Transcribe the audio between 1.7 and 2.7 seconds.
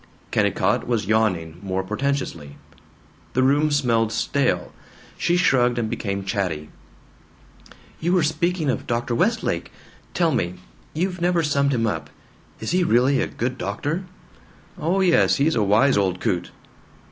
portentously.